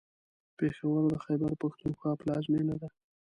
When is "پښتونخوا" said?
1.61-2.11